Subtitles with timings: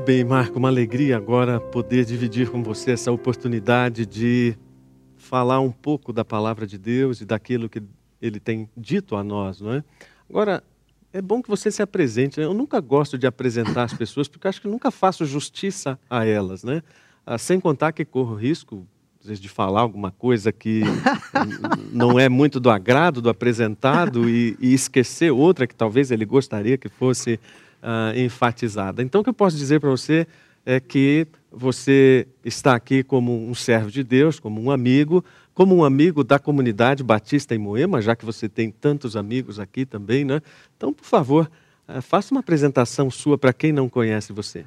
[0.00, 4.56] Muito bem, Marco, uma alegria agora poder dividir com você essa oportunidade de
[5.18, 7.82] falar um pouco da palavra de Deus e daquilo que
[8.20, 9.84] ele tem dito a nós, não é?
[10.26, 10.64] Agora,
[11.12, 12.40] é bom que você se apresente.
[12.40, 12.46] Né?
[12.46, 16.64] Eu nunca gosto de apresentar as pessoas porque acho que nunca faço justiça a elas,
[16.64, 16.82] né?
[17.26, 18.86] Ah, sem contar que corro risco
[19.20, 20.80] às vezes, de falar alguma coisa que
[21.92, 26.78] não é muito do agrado do apresentado e, e, esquecer outra que talvez ele gostaria
[26.78, 27.38] que fosse
[27.82, 29.02] uh, enfatizada.
[29.02, 30.26] Então, o que eu posso dizer para você
[30.64, 35.84] é que você está aqui como um servo de Deus, como um amigo, como um
[35.84, 40.40] amigo da comunidade batista em Moema, já que você tem tantos amigos aqui também, né?
[40.76, 41.50] Então, por favor,
[41.88, 44.64] uh, faça uma apresentação sua para quem não conhece você.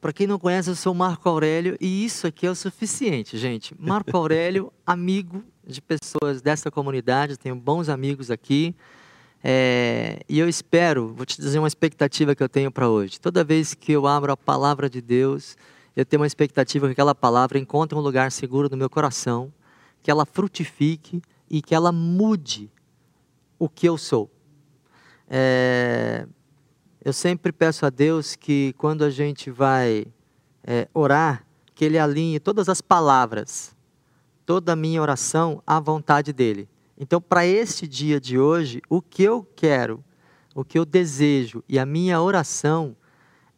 [0.00, 3.74] Para quem não conhece, eu sou Marco Aurélio e isso aqui é o suficiente, gente.
[3.76, 8.74] Marco Aurélio, amigo de pessoas dessa comunidade, tenho bons amigos aqui.
[9.42, 13.20] É, e eu espero, vou te dizer uma expectativa que eu tenho para hoje.
[13.20, 15.56] Toda vez que eu abro a palavra de Deus,
[15.96, 19.52] eu tenho uma expectativa que aquela palavra encontre um lugar seguro no meu coração,
[20.02, 22.70] que ela frutifique e que ela mude
[23.58, 24.30] o que eu sou.
[25.28, 26.26] É,
[27.04, 30.06] eu sempre peço a Deus que quando a gente vai
[30.62, 33.74] é, orar, que Ele alinhe todas as palavras,
[34.44, 36.68] toda a minha oração à vontade dEle.
[37.02, 40.04] Então, para este dia de hoje, o que eu quero,
[40.54, 42.94] o que eu desejo e a minha oração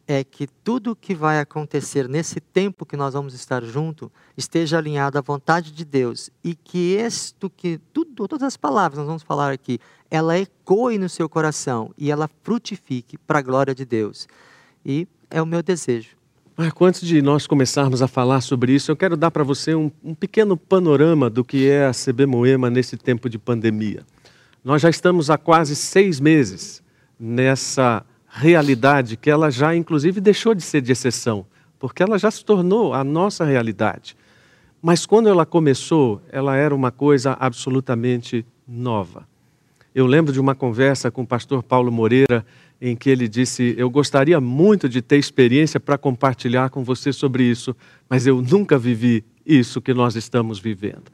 [0.07, 4.77] é que tudo o que vai acontecer nesse tempo que nós vamos estar junto esteja
[4.77, 9.07] alinhado à vontade de Deus e que isto que tudo, todas as palavras que nós
[9.07, 9.77] vamos falar aqui,
[10.09, 14.25] ela ecoe no seu coração e ela frutifique para a glória de Deus.
[14.85, 16.15] E é o meu desejo.
[16.55, 19.89] Marco, antes de nós começarmos a falar sobre isso, eu quero dar para você um,
[20.03, 24.03] um pequeno panorama do que é a CB Moema nesse tempo de pandemia.
[24.63, 26.83] Nós já estamos há quase seis meses
[27.19, 31.43] nessa realidade que ela já, inclusive, deixou de ser de exceção,
[31.79, 34.15] porque ela já se tornou a nossa realidade.
[34.79, 39.27] Mas quando ela começou, ela era uma coisa absolutamente nova.
[39.95, 42.45] Eu lembro de uma conversa com o pastor Paulo Moreira,
[42.85, 47.45] em que ele disse: Eu gostaria muito de ter experiência para compartilhar com você sobre
[47.45, 47.73] isso,
[48.09, 51.05] mas eu nunca vivi isso que nós estamos vivendo.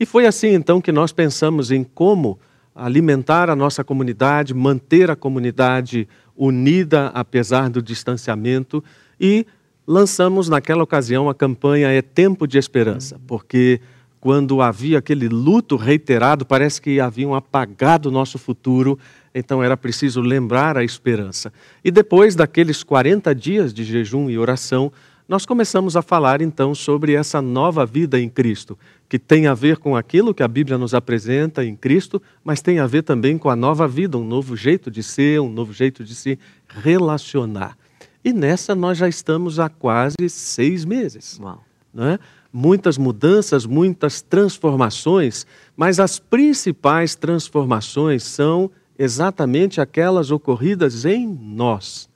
[0.00, 2.38] E foi assim então que nós pensamos em como
[2.74, 8.82] alimentar a nossa comunidade, manter a comunidade unida apesar do distanciamento
[9.20, 9.44] e
[9.86, 13.80] lançamos naquela ocasião a campanha É Tempo de Esperança, porque
[14.20, 18.98] quando havia aquele luto reiterado, parece que haviam apagado o nosso futuro,
[19.38, 21.52] então era preciso lembrar a esperança.
[21.84, 24.92] E depois daqueles 40 dias de jejum e oração,
[25.28, 28.78] nós começamos a falar então sobre essa nova vida em Cristo,
[29.08, 32.78] que tem a ver com aquilo que a Bíblia nos apresenta em Cristo, mas tem
[32.78, 36.02] a ver também com a nova vida, um novo jeito de ser, um novo jeito
[36.02, 37.76] de se relacionar.
[38.24, 41.38] E nessa nós já estamos há quase seis meses.
[41.38, 41.62] Uau.
[41.92, 42.18] Né?
[42.50, 52.08] Muitas mudanças, muitas transformações, mas as principais transformações são exatamente aquelas ocorridas em nós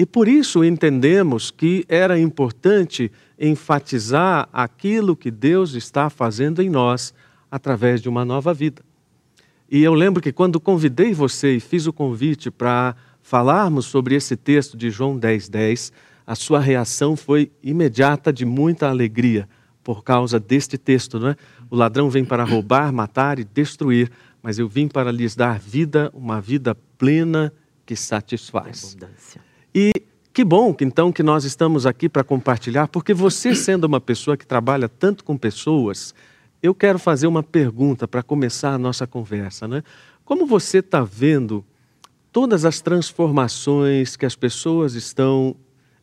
[0.00, 7.12] e por isso entendemos que era importante enfatizar aquilo que Deus está fazendo em nós
[7.50, 8.82] através de uma nova vida.
[9.70, 14.36] E eu lembro que quando convidei você e fiz o convite para falarmos sobre esse
[14.36, 15.92] texto de João 10:10, 10,
[16.26, 19.46] a sua reação foi imediata de muita alegria
[19.82, 21.36] por causa deste texto, não é?
[21.68, 24.10] O ladrão vem para roubar, matar e destruir,
[24.42, 27.52] mas eu vim para lhes dar vida, uma vida plena
[27.84, 28.96] que satisfaz.
[28.96, 29.40] Abundância.
[29.74, 29.92] E
[30.32, 34.46] que bom então que nós estamos aqui para compartilhar, porque você sendo uma pessoa que
[34.46, 36.14] trabalha tanto com pessoas,
[36.62, 39.82] eu quero fazer uma pergunta para começar a nossa conversa, né?
[40.24, 41.64] Como você está vendo
[42.30, 45.56] todas as transformações que as pessoas estão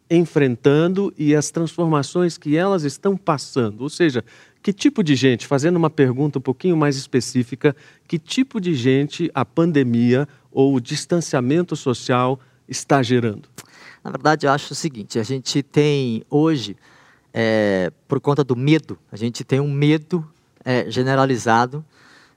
[0.10, 3.82] enfrentando e as transformações que elas estão passando?
[3.82, 4.24] Ou seja,
[4.62, 7.76] que tipo de gente, fazendo uma pergunta um pouquinho mais específica,
[8.08, 13.50] que tipo de gente a pandemia ou o distanciamento social está gerando?
[14.04, 16.76] Na verdade, eu acho o seguinte: a gente tem hoje,
[17.34, 20.28] é, por conta do medo, a gente tem um medo
[20.64, 21.84] é, generalizado.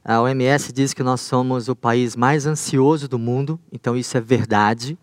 [0.04, 4.20] A OMS diz que nós somos o país mais ansioso do mundo, então isso é
[4.20, 4.98] verdade.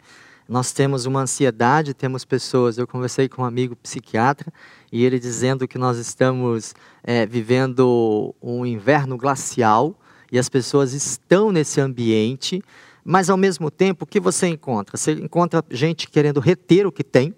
[0.48, 2.78] Nós temos uma ansiedade, temos pessoas.
[2.78, 4.52] Eu conversei com um amigo psiquiatra
[4.92, 6.74] e ele dizendo que nós estamos
[7.04, 10.00] é, vivendo um inverno glacial
[10.32, 12.64] e as pessoas estão nesse ambiente
[13.10, 14.98] mas ao mesmo tempo, o que você encontra?
[14.98, 17.34] Você encontra gente querendo reter o que tem,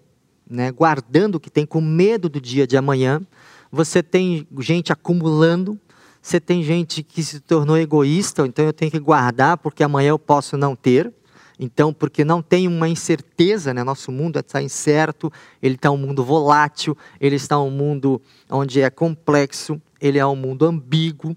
[0.50, 3.22] né, guardando o que tem, com medo do dia de amanhã.
[3.72, 5.80] Você tem gente acumulando.
[6.24, 10.18] Você tem gente que se tornou egoísta, então eu tenho que guardar porque amanhã eu
[10.18, 11.14] posso não ter.
[11.60, 13.84] Então, porque não tem uma incerteza, né?
[13.84, 18.90] Nosso mundo está incerto, ele está um mundo volátil, ele está um mundo onde é
[18.90, 21.36] complexo, ele é um mundo ambíguo,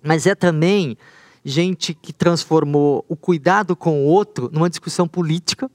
[0.00, 0.96] mas é também
[1.44, 5.68] gente que transformou o cuidado com o outro numa discussão política,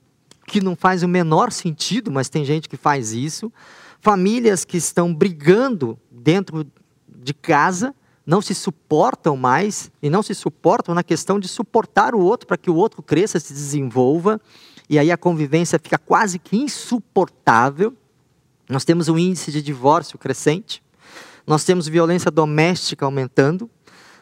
[0.48, 3.52] que não faz o menor sentido, mas tem gente que faz isso.
[4.00, 6.66] Famílias que estão brigando dentro
[7.10, 7.94] de casa,
[8.26, 12.58] não se suportam mais e não se suportam na questão de suportar o outro para
[12.58, 14.42] que o outro cresça, se desenvolva,
[14.90, 17.94] e aí a convivência fica quase que insuportável.
[18.68, 20.84] Nós temos um índice de divórcio crescente,
[21.46, 23.70] nós temos violência doméstica aumentando,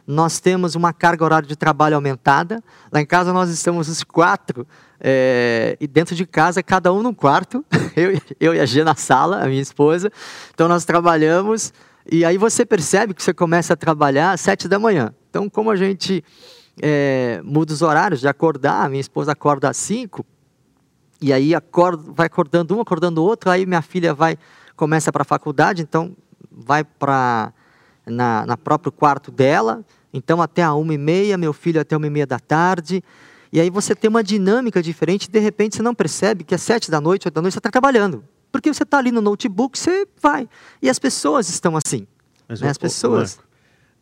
[0.05, 2.61] nós temos uma carga horária de trabalho aumentada.
[2.91, 4.67] Lá em casa nós estamos os quatro,
[4.99, 7.63] é, e dentro de casa, cada um num quarto,
[7.95, 10.11] eu, eu e a G na sala, a minha esposa.
[10.53, 11.73] Então nós trabalhamos
[12.09, 15.13] e aí você percebe que você começa a trabalhar às sete da manhã.
[15.29, 16.23] Então, como a gente
[16.81, 20.25] é, muda os horários de acordar, minha esposa acorda às cinco,
[21.21, 24.37] e aí acorda, vai acordando um, acordando outro, aí minha filha vai
[24.75, 26.15] começa para a faculdade, então
[26.51, 27.53] vai para
[28.05, 32.07] na, na próprio quarto dela, então até a uma e meia, meu filho até uma
[32.07, 33.03] e meia da tarde,
[33.51, 36.91] e aí você tem uma dinâmica diferente, de repente você não percebe que às sete
[36.91, 38.23] da noite, oito da noite, você está trabalhando.
[38.53, 40.47] Porque você está ali no notebook, você vai.
[40.79, 42.05] E as pessoas estão assim.
[42.47, 42.69] Mas, né?
[42.69, 43.37] As pessoas.
[43.37, 43.51] Marco,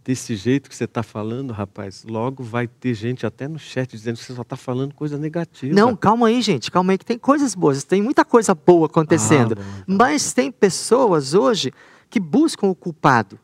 [0.04, 4.18] desse jeito que você está falando, rapaz, logo vai ter gente até no chat dizendo
[4.18, 5.74] que você só está falando coisa negativa.
[5.74, 9.54] Não, calma aí, gente, calma aí, que tem coisas boas, tem muita coisa boa acontecendo.
[9.54, 9.98] Ah, bom, então.
[9.98, 11.72] Mas tem pessoas hoje
[12.10, 13.40] que buscam o culpado.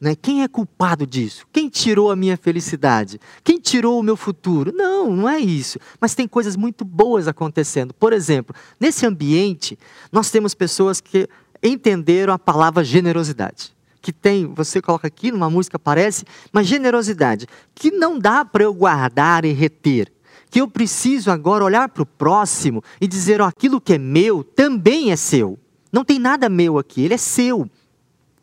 [0.00, 0.14] Né?
[0.14, 1.46] Quem é culpado disso?
[1.52, 3.20] Quem tirou a minha felicidade?
[3.42, 4.72] Quem tirou o meu futuro?
[4.74, 5.78] Não, não é isso.
[6.00, 7.94] Mas tem coisas muito boas acontecendo.
[7.94, 9.78] Por exemplo, nesse ambiente,
[10.12, 11.28] nós temos pessoas que
[11.62, 13.72] entenderam a palavra generosidade.
[14.02, 18.74] Que tem, você coloca aqui numa música, parece, mas generosidade, que não dá para eu
[18.74, 20.12] guardar e reter.
[20.50, 24.44] Que eu preciso agora olhar para o próximo e dizer: oh, aquilo que é meu
[24.44, 25.58] também é seu.
[25.90, 27.70] Não tem nada meu aqui, ele é seu.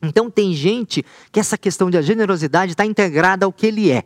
[0.01, 4.06] Então tem gente que essa questão de generosidade está integrada ao que ele é.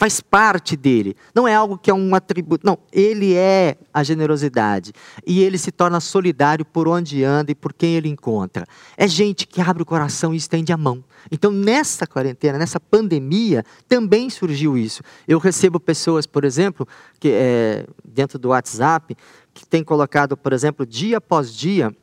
[0.00, 1.14] Faz parte dele.
[1.34, 2.66] Não é algo que é um atributo.
[2.66, 4.94] Não, ele é a generosidade.
[5.26, 8.64] E ele se torna solidário por onde anda e por quem ele encontra.
[8.96, 11.04] É gente que abre o coração e estende a mão.
[11.30, 15.02] Então, nessa quarentena, nessa pandemia, também surgiu isso.
[15.28, 16.88] Eu recebo pessoas, por exemplo,
[17.18, 19.14] que é, dentro do WhatsApp,
[19.52, 21.94] que tem colocado, por exemplo, dia após dia,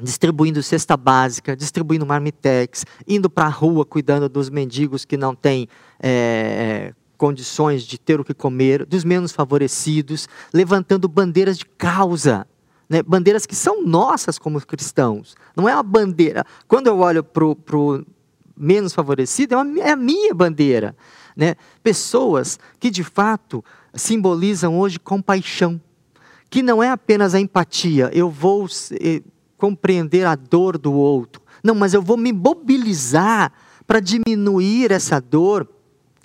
[0.00, 5.68] distribuindo cesta básica, distribuindo marmitex, indo para a rua cuidando dos mendigos que não têm
[6.00, 12.46] é, condições de ter o que comer, dos menos favorecidos, levantando bandeiras de causa.
[12.88, 13.02] Né?
[13.02, 15.34] bandeiras que são nossas como cristãos.
[15.56, 16.44] Não é uma bandeira.
[16.68, 18.04] Quando eu olho para o
[18.56, 20.94] menos favorecido, é, uma, é, a minha bandeira.
[21.36, 21.56] Né?
[21.82, 23.64] Pessoas que de fato
[23.94, 25.80] simbolizam hoje compaixão,
[26.50, 28.66] que não é apenas a empatia, eu vou
[29.56, 31.42] compreender a dor do outro.
[31.62, 33.52] Não, mas eu vou me mobilizar
[33.86, 35.68] para diminuir essa dor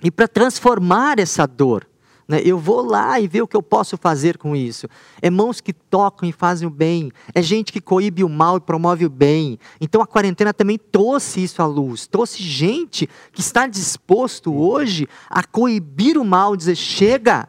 [0.02, 1.86] e para transformar essa dor.
[2.30, 2.40] Né?
[2.44, 4.86] Eu vou lá e ver o que eu posso fazer com isso.
[5.20, 7.10] É mãos que tocam e fazem o bem.
[7.34, 9.58] É gente que coíbe o mal e promove o bem.
[9.80, 12.06] Então a quarentena também trouxe isso à luz.
[12.06, 17.48] Trouxe gente que está disposto hoje a coibir o mal, dizer chega,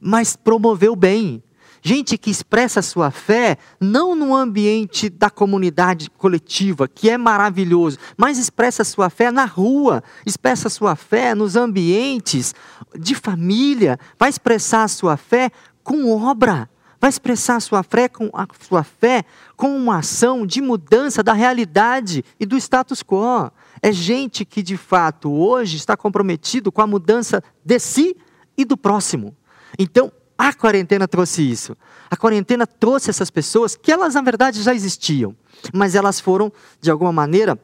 [0.00, 1.40] mas promover o bem.
[1.82, 8.38] Gente que expressa sua fé não no ambiente da comunidade coletiva, que é maravilhoso, mas
[8.38, 12.54] expressa sua fé na rua, expressa sua fé nos ambientes
[12.98, 15.50] de família, vai expressar sua fé
[15.82, 16.68] com obra,
[17.00, 19.24] vai expressar sua fé com a sua fé
[19.56, 23.50] com uma ação de mudança da realidade e do status quo.
[23.80, 28.16] É gente que de fato hoje está comprometido com a mudança de si
[28.56, 29.36] e do próximo.
[29.78, 31.76] Então, a quarentena trouxe isso.
[32.08, 35.34] A quarentena trouxe essas pessoas que elas, na verdade, já existiam,
[35.74, 37.58] mas elas foram, de alguma maneira,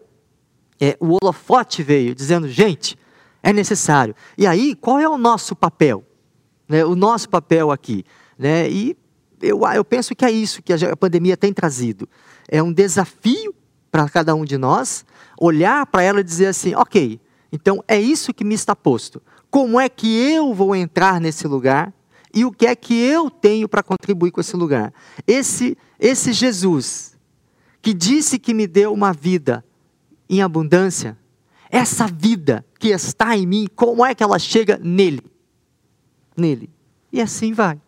[0.80, 2.98] é, o holofote veio dizendo: gente,
[3.40, 4.14] é necessário.
[4.36, 6.04] E aí, qual é o nosso papel?
[6.68, 8.04] Né, o nosso papel aqui.
[8.36, 8.68] Né?
[8.68, 8.96] E
[9.40, 12.08] eu, eu penso que é isso que a pandemia tem trazido.
[12.48, 13.54] É um desafio
[13.90, 15.04] para cada um de nós
[15.40, 17.20] olhar para ela e dizer assim: ok,
[17.52, 19.22] então é isso que me está posto.
[19.48, 21.92] Como é que eu vou entrar nesse lugar?
[22.34, 24.92] E o que é que eu tenho para contribuir com esse lugar.
[25.26, 27.16] Esse, esse Jesus,
[27.80, 29.64] que disse que me deu uma vida
[30.28, 31.16] em abundância,
[31.70, 35.22] essa vida que está em mim, como é que ela chega nele?
[36.36, 36.68] Nele.
[37.12, 37.80] E assim vai.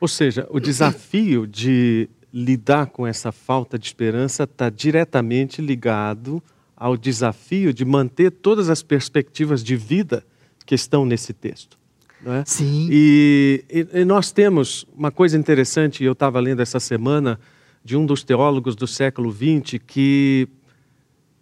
[0.00, 6.42] Ou seja, o desafio de lidar com essa falta de esperança está diretamente ligado
[6.76, 10.24] ao desafio de manter todas as perspectivas de vida
[10.64, 11.79] que estão nesse texto.
[12.26, 12.42] É?
[12.44, 12.88] Sim.
[12.90, 17.38] E, e, e nós temos uma coisa interessante, eu estava lendo essa semana,
[17.84, 20.48] de um dos teólogos do século XX que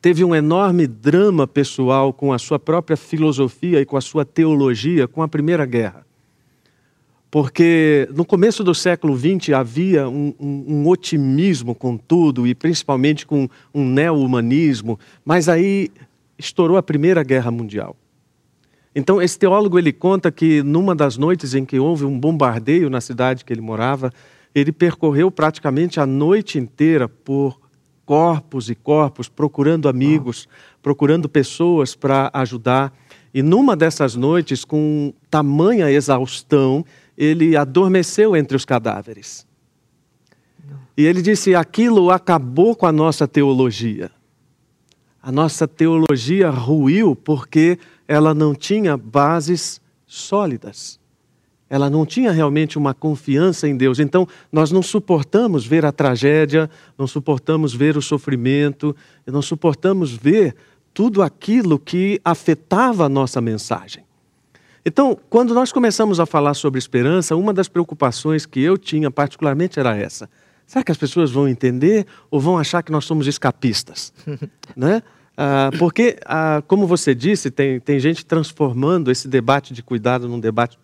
[0.01, 5.09] teve um enorme drama pessoal com a sua própria filosofia e com a sua teologia
[5.09, 6.07] com a Primeira Guerra.
[7.31, 13.27] Porque no começo do século XX havia um, um, um otimismo com tudo, e principalmente
[13.27, 15.91] com um neo-humanismo, mas aí
[16.39, 17.95] estourou a Primeira Guerra Mundial.
[18.99, 23.01] Então, esse teólogo ele conta que numa das noites em que houve um bombardeio na
[23.01, 24.13] cidade que ele morava,
[24.53, 27.61] ele percorreu praticamente a noite inteira por
[28.05, 30.49] corpos e corpos, procurando amigos,
[30.83, 32.93] procurando pessoas para ajudar.
[33.33, 36.85] E numa dessas noites, com tamanha exaustão,
[37.17, 39.47] ele adormeceu entre os cadáveres.
[40.97, 44.11] E ele disse: aquilo acabou com a nossa teologia.
[45.23, 47.79] A nossa teologia ruiu porque
[48.09, 50.99] ela não tinha bases sólidas
[51.71, 53.99] ela não tinha realmente uma confiança em Deus.
[53.99, 58.97] Então, nós não suportamos ver a tragédia, não suportamos ver o sofrimento,
[59.27, 60.57] não suportamos ver
[60.95, 64.03] tudo aquilo que afetava a nossa mensagem.
[64.85, 69.79] Então, quando nós começamos a falar sobre esperança, uma das preocupações que eu tinha particularmente
[69.79, 70.31] era essa.
[70.67, 74.13] Será que as pessoas vão entender ou vão achar que nós somos escapistas?
[74.75, 75.03] né?
[75.41, 80.41] Ah, porque, ah, como você disse, tem, tem gente transformando esse debate de cuidado num
[80.41, 80.77] debate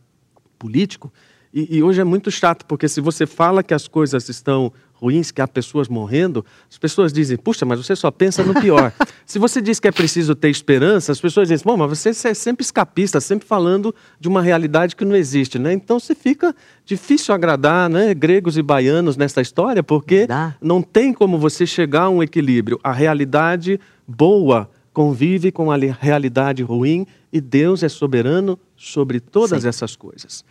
[0.56, 1.12] político.
[1.52, 5.32] E, e, hoje é muito chato, porque se você fala que as coisas estão ruins,
[5.32, 8.92] que há pessoas morrendo, as pessoas dizem, puxa, mas você só pensa no pior.
[9.26, 12.34] se você diz que é preciso ter esperança, as pessoas dizem, bom, mas você é
[12.34, 15.73] sempre escapista, sempre falando de uma realidade que não existe, né?
[15.73, 20.54] Então se fica difícil agradar né, gregos e baianos nessa história, porque Dá.
[20.61, 22.78] não tem como você chegar a um equilíbrio.
[22.84, 29.68] A realidade boa convive com a realidade ruim e Deus é soberano sobre todas Sim.
[29.68, 30.44] essas coisas.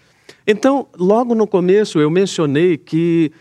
[0.45, 3.31] Então, logo no começo eu mencionei que,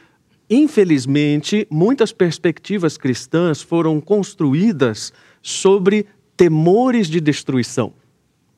[0.49, 7.92] infelizmente, muitas perspectivas cristãs foram construídas sobre temores de destruição.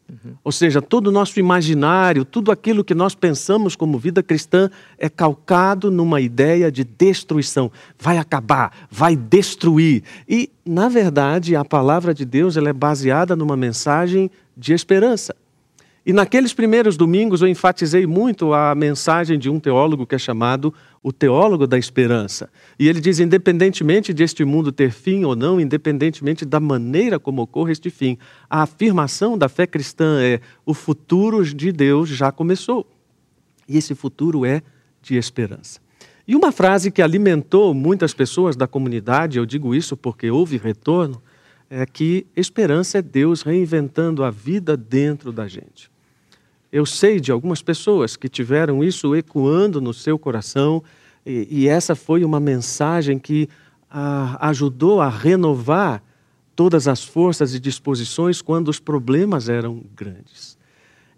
[0.09, 0.35] Uhum.
[0.45, 5.09] Ou seja, todo o nosso imaginário, tudo aquilo que nós pensamos como vida cristã é
[5.09, 7.71] calcado numa ideia de destruição.
[7.99, 10.03] Vai acabar, vai destruir.
[10.29, 15.35] E, na verdade, a palavra de Deus ela é baseada numa mensagem de esperança.
[16.07, 20.73] E naqueles primeiros domingos eu enfatizei muito a mensagem de um teólogo que é chamado
[21.03, 22.51] o teólogo da esperança.
[22.79, 27.73] E ele diz: independentemente deste mundo ter fim ou não, independentemente da maneira como ocorre
[27.73, 28.19] este fim,
[28.51, 32.87] a afirmação da fé cristã é: o futuro de Deus já começou.
[33.67, 34.61] E esse futuro é
[35.01, 35.81] de esperança.
[36.29, 41.23] E uma frase que alimentou muitas pessoas da comunidade, eu digo isso porque houve retorno,
[41.71, 45.94] é que esperança é Deus reinventando a vida dentro da gente.
[46.75, 50.83] Eu sei de algumas pessoas que tiveram isso ecoando no seu coração,
[51.25, 53.49] e, e essa foi uma mensagem que
[53.89, 56.03] a, ajudou a renovar
[56.57, 60.59] todas as forças e disposições quando os problemas eram grandes.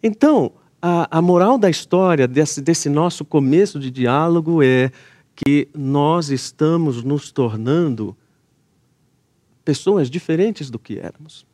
[0.02, 4.90] Então, a, a moral da história desse, desse nosso começo de diálogo é
[5.34, 8.14] que nós estamos nos tornando
[9.64, 11.46] pessoas diferentes do que éramos.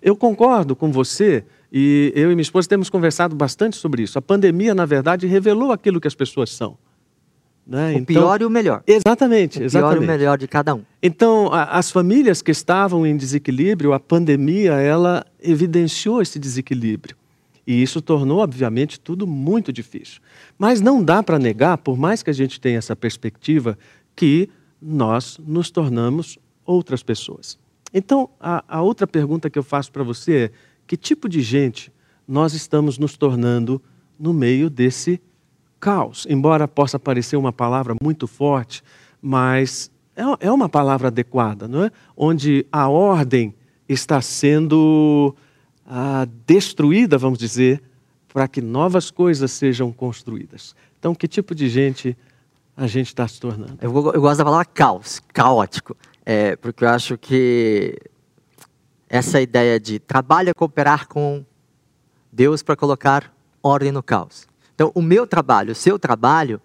[0.00, 4.18] Eu concordo com você e eu e minha esposa temos conversado bastante sobre isso.
[4.18, 6.76] A pandemia, na verdade, revelou aquilo que as pessoas são.
[7.66, 7.94] Né?
[7.94, 8.82] O então, pior e o melhor.
[8.86, 9.98] Exatamente, o exatamente.
[9.98, 10.82] pior e o melhor de cada um.
[11.00, 17.16] Então, a, as famílias que estavam em desequilíbrio, a pandemia, ela evidenciou esse desequilíbrio.
[17.64, 20.20] E isso tornou, obviamente, tudo muito difícil.
[20.58, 23.78] Mas não dá para negar, por mais que a gente tenha essa perspectiva,
[24.16, 24.48] que
[24.82, 27.56] nós nos tornamos outras pessoas.
[27.92, 30.50] Então, a, a outra pergunta que eu faço para você é:
[30.90, 31.92] que tipo de gente
[32.26, 33.80] nós estamos nos tornando
[34.18, 35.22] no meio desse
[35.78, 36.26] caos?
[36.28, 38.82] Embora possa parecer uma palavra muito forte,
[39.22, 41.92] mas é, é uma palavra adequada, não é?
[42.16, 43.54] Onde a ordem
[43.88, 45.32] está sendo
[45.86, 47.80] ah, destruída, vamos dizer,
[48.26, 50.74] para que novas coisas sejam construídas.
[50.98, 52.18] Então, que tipo de gente
[52.76, 53.78] a gente está se tornando?
[53.80, 57.96] Eu, eu, gosto da palavra caos, caótico, é, porque eu acho que
[59.10, 61.44] essa ideia de trabalho é cooperar com
[62.32, 64.46] Deus para colocar ordem no caos.
[64.72, 66.60] Então, o meu trabalho, o seu trabalho,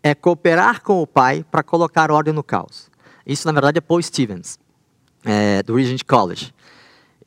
[0.00, 2.88] é cooperar com o Pai para colocar ordem no caos.
[3.26, 4.60] Isso, na verdade, é Paul Stevens,
[5.24, 6.54] é, do Regent College.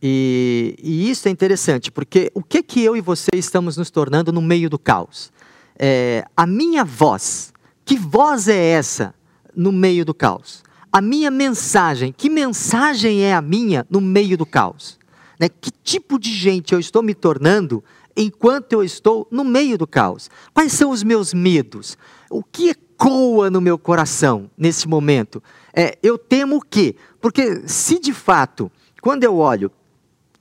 [0.01, 4.31] E, e, isso é interessante, porque o que, que eu e você estamos nos tornando
[4.31, 5.31] no meio do caos?
[5.77, 9.13] É, a minha voz, que voz é essa
[9.53, 10.63] no meio do caos?
[10.91, 14.99] A minha mensagem, que mensagem é a minha no meio do caos?
[15.39, 15.47] Né?
[15.49, 17.83] Que tipo de gente eu estou me tornando
[18.15, 20.29] enquanto eu estou no meio do caos?
[20.53, 21.97] Quais são os meus medos?
[22.29, 25.41] O que ecoa no meu coração nesse momento?
[25.73, 26.95] É, eu temo o quê?
[27.21, 28.71] Porque se de fato,
[29.01, 29.71] quando eu olho,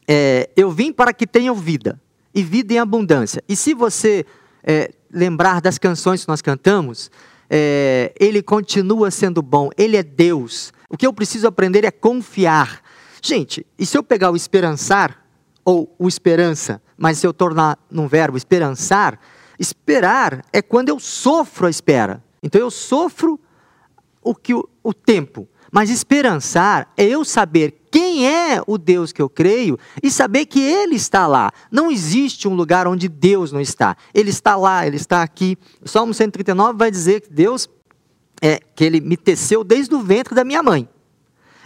[0.06, 2.00] é, eu vim para que tenham vida,
[2.34, 3.42] e vida em abundância.
[3.48, 4.24] E se você
[4.62, 7.10] é, lembrar das canções que nós cantamos,
[7.50, 10.72] é, ele continua sendo bom, ele é Deus.
[10.88, 12.80] O que eu preciso aprender é confiar.
[13.20, 15.20] Gente, e se eu pegar o esperançar,
[15.64, 19.18] ou o esperança, mas se eu tornar num verbo esperançar,
[19.58, 22.22] esperar é quando eu sofro a espera.
[22.42, 23.38] Então eu sofro
[24.22, 25.48] o que o, o tempo.
[25.70, 30.60] Mas esperançar é eu saber quem é o Deus que eu creio e saber que
[30.60, 31.52] Ele está lá.
[31.70, 33.96] Não existe um lugar onde Deus não está.
[34.14, 35.58] Ele está lá, Ele está aqui.
[35.82, 37.68] O Salmo 139 vai dizer que Deus
[38.40, 40.88] é que Ele me teceu desde o ventre da minha mãe.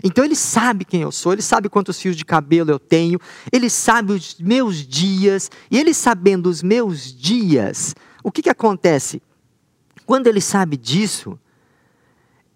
[0.02, 3.18] Então ele sabe quem eu sou, ele sabe quantos fios de cabelo eu tenho,
[3.50, 9.22] ele sabe os meus dias, e ele sabendo os meus dias, o que, que acontece?
[10.04, 11.38] Quando ele sabe disso,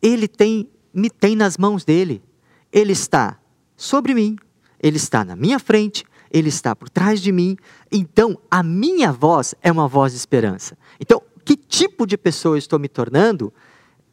[0.02, 2.22] ele tem, me tem nas mãos dele.
[2.70, 3.38] Ele está
[3.78, 4.36] sobre mim,
[4.82, 7.56] ele está na minha frente, ele está por trás de mim.
[7.90, 10.76] Então, a minha voz é uma voz de esperança.
[11.00, 13.54] Então, que tipo de pessoa eu estou me tornando?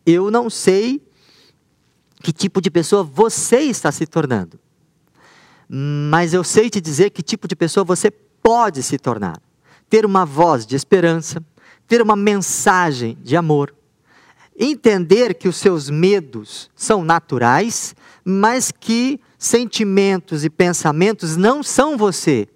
[0.05, 1.01] Eu não sei
[2.21, 4.59] que tipo de pessoa você está se tornando.
[5.67, 9.41] Mas eu sei te dizer que tipo de pessoa você pode se tornar.
[9.89, 11.43] Ter uma voz de esperança,
[11.87, 13.75] ter uma mensagem de amor,
[14.57, 22.47] entender que os seus medos são naturais, mas que sentimentos e pensamentos não são você.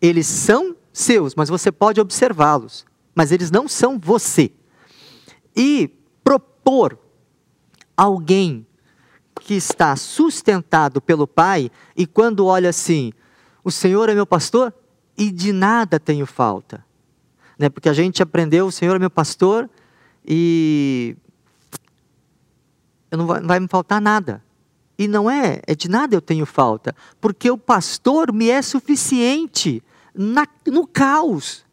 [0.00, 2.84] Eles são seus, mas você pode observá-los,
[3.14, 4.52] mas eles não são você.
[5.56, 5.90] E
[6.22, 6.98] propor
[7.96, 8.66] alguém
[9.40, 13.12] que está sustentado pelo Pai e quando olha assim,
[13.64, 14.72] o Senhor é meu pastor
[15.16, 16.84] e de nada tenho falta.
[17.58, 17.68] Né?
[17.68, 19.70] Porque a gente aprendeu, o Senhor é meu pastor
[20.26, 21.16] e
[23.16, 24.42] não vai, não vai me faltar nada.
[24.98, 29.82] E não é, é de nada eu tenho falta, porque o pastor me é suficiente
[30.14, 31.66] na, no caos.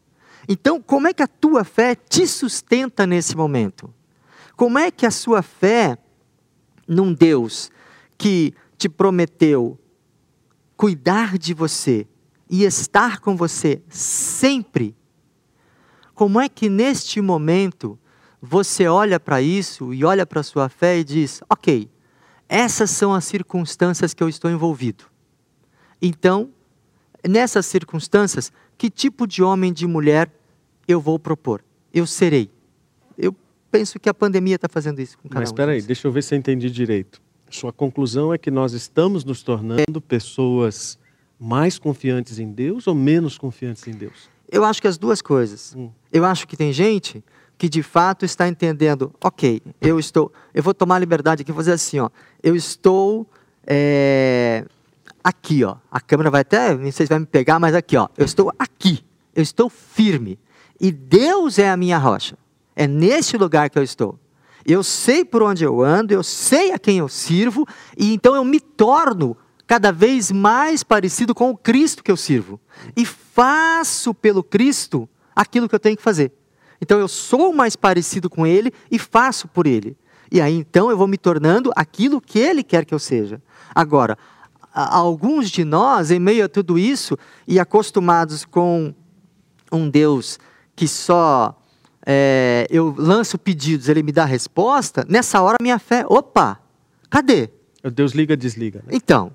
[0.47, 3.93] Então, como é que a tua fé te sustenta nesse momento?
[4.58, 5.97] Como é que a sua fé
[6.88, 7.71] num Deus
[8.17, 9.79] que te prometeu
[10.75, 12.06] cuidar de você
[12.49, 14.95] e estar com você sempre,
[16.13, 17.97] como é que neste momento
[18.45, 21.89] você olha para isso e olha para a sua fé e diz: ok,
[22.49, 25.06] essas são as circunstâncias que eu estou envolvido.
[26.01, 26.49] Então,
[27.25, 30.29] nessas circunstâncias, que tipo de homem, de mulher
[30.86, 31.63] eu vou propor?
[31.93, 32.51] Eu serei.
[33.17, 33.34] Eu
[33.71, 35.53] penso que a pandemia está fazendo isso com cada Mas um.
[35.53, 37.21] espera aí, deixa eu ver se eu entendi direito.
[37.49, 40.99] Sua conclusão é que nós estamos nos tornando pessoas
[41.39, 44.29] mais confiantes em Deus ou menos confiantes em Deus?
[44.51, 45.73] Eu acho que as duas coisas.
[45.77, 45.89] Hum.
[46.12, 47.23] Eu acho que tem gente
[47.57, 51.99] que de fato está entendendo, ok, eu estou, eu vou tomar liberdade aqui, fazer assim,
[51.99, 52.09] ó,
[52.41, 53.25] eu estou
[53.65, 54.65] é,
[55.23, 58.07] aqui, ó, a câmera vai até, não sei se vai me pegar, mas aqui, ó,
[58.17, 59.03] eu estou aqui,
[59.35, 60.37] eu estou firme,
[60.79, 62.37] e Deus é a minha rocha.
[62.75, 64.19] É nesse lugar que eu estou.
[64.65, 67.65] Eu sei por onde eu ando, eu sei a quem eu sirvo,
[67.97, 69.37] e então eu me torno
[69.67, 72.59] cada vez mais parecido com o Cristo que eu sirvo.
[72.95, 76.31] E faço pelo Cristo aquilo que eu tenho que fazer.
[76.83, 79.97] Então eu sou mais parecido com Ele e faço por Ele.
[80.29, 83.41] E aí então eu vou me tornando aquilo que Ele quer que eu seja.
[83.73, 84.17] Agora,
[84.73, 87.17] alguns de nós, em meio a tudo isso,
[87.47, 88.93] e acostumados com
[89.71, 90.37] um Deus
[90.75, 91.57] que só
[92.05, 96.59] é, eu lanço pedidos, ele me dá resposta, nessa hora minha fé, opa,
[97.09, 97.49] cadê?
[97.93, 98.79] Deus liga, desliga.
[98.85, 98.93] Né?
[98.95, 99.31] Então,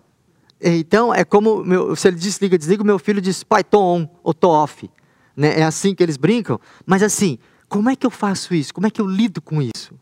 [0.61, 4.35] então é como meu, se ele desliga, desliga, meu filho diz, pai, tô on ou
[4.35, 4.91] tô off.
[5.39, 5.61] Né?
[5.61, 6.61] É assim que eles brincam.
[6.85, 8.75] Mas assim, como é que eu faço isso?
[8.75, 9.95] Como é que eu lido com isso?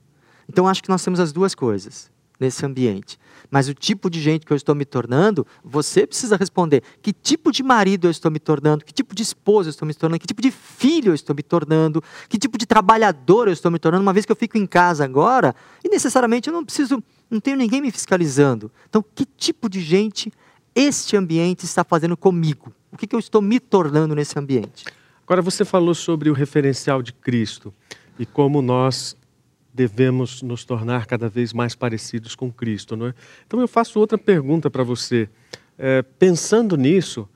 [0.49, 3.19] Então acho que nós temos as duas coisas nesse ambiente.
[3.51, 6.83] Mas o tipo de gente que eu estou me tornando, você precisa responder.
[7.03, 8.83] Que tipo de marido eu estou me tornando?
[8.83, 10.21] Que tipo de esposa eu estou me tornando?
[10.21, 12.03] Que tipo de filho eu estou me tornando?
[12.31, 14.03] Que tipo de trabalhador eu estou me tornando?
[14.03, 17.59] Uma vez que eu fico em casa agora, e necessariamente eu não preciso, não tenho
[17.59, 18.71] ninguém me fiscalizando.
[18.89, 20.33] Então, que tipo de gente
[20.75, 22.73] este ambiente está fazendo comigo?
[22.91, 24.85] O que, que eu estou me tornando nesse ambiente?
[25.27, 27.75] Agora, você falou sobre o referencial de Cristo
[28.17, 29.17] e como nós
[29.75, 32.97] devemos nos tornar cada vez mais parecidos com Cristo.
[32.97, 33.15] Não é?
[33.45, 35.29] Então eu faço outra pergunta para você.
[35.77, 37.29] É, pensando nisso,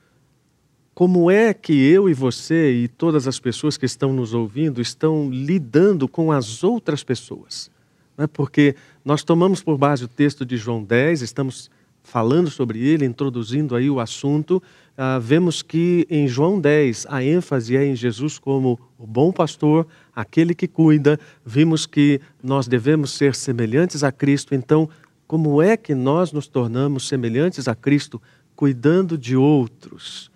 [0.95, 5.29] como é que eu e você e todas as pessoas que estão nos ouvindo estão
[5.29, 7.69] lidando com as outras pessoas?
[8.17, 8.25] É?
[8.25, 8.73] Porque
[9.03, 11.69] nós tomamos por base o texto de João 10, estamos
[12.03, 14.61] falando sobre ele, introduzindo aí o assunto,
[14.97, 19.87] uh, vemos que em João 10 a ênfase é em Jesus como o bom pastor,
[20.15, 21.19] aquele que cuida.
[21.45, 24.53] Vimos que nós devemos ser semelhantes a Cristo.
[24.55, 24.89] Então,
[25.27, 28.21] como é que nós nos tornamos semelhantes a Cristo?
[28.55, 30.29] Cuidando de outros.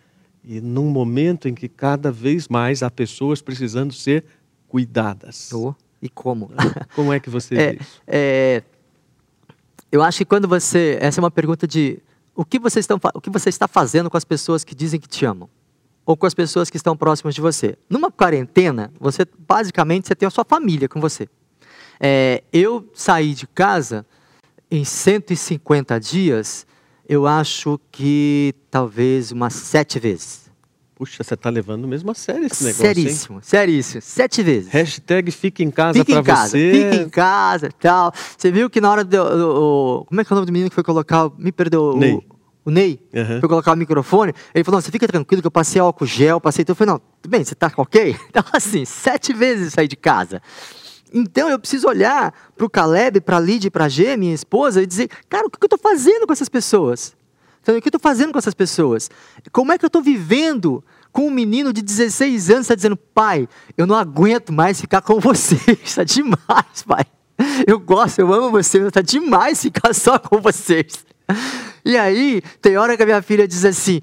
[0.43, 4.23] E num momento em que cada vez mais há pessoas precisando ser
[4.67, 5.51] cuidadas.
[5.51, 6.51] Oh, e como?
[6.95, 8.01] Como é que você é, vê isso?
[8.05, 8.63] É,
[9.95, 10.97] eu acho que quando você.
[10.99, 11.99] Essa é uma pergunta de
[12.35, 15.07] o que, você estão, o que você está fazendo com as pessoas que dizem que
[15.07, 15.49] te amam?
[16.05, 17.77] Ou com as pessoas que estão próximas de você?
[17.89, 21.29] Numa quarentena, você basicamente você tem a sua família com você.
[21.99, 24.05] É, eu saí de casa
[24.69, 26.67] em 150 dias,
[27.07, 30.44] eu acho que talvez umas sete vezes.
[30.95, 33.41] Puxa, você está levando mesmo a sério esse negócio, Seríssimo, hein?
[33.43, 34.01] seríssimo.
[34.01, 34.71] Sete vezes.
[34.71, 36.71] Hashtag fica em casa para você.
[36.71, 38.13] Fica em casa tal.
[38.37, 40.69] Você viu que na hora do, do, Como é que é o nome do menino
[40.69, 41.29] que foi colocar...
[41.37, 41.97] Me perdoa.
[41.97, 42.13] Ney.
[42.13, 43.41] O, o Ney uhum.
[43.41, 44.33] foi colocar o microfone.
[44.53, 46.61] Ele falou, você fica tranquilo que eu passei álcool gel, passei...
[46.61, 48.15] Então eu falei, não, tudo bem, você está ok?
[48.29, 50.41] Então assim, sete vezes sair de casa.
[51.13, 54.81] Então eu preciso olhar para o Caleb, para a Lid, para a G, minha esposa,
[54.81, 57.17] e dizer, cara, o que eu estou fazendo com essas pessoas?
[57.65, 59.09] Então, o que eu estou fazendo com essas pessoas?
[59.51, 63.49] Como é que eu estou vivendo com um menino de 16 anos está dizendo, pai,
[63.75, 67.05] eu não aguento mais ficar com você, está demais, pai.
[67.65, 71.03] Eu gosto, eu amo você, está demais ficar só com vocês.
[71.83, 73.99] E aí, tem hora que a minha filha diz assim,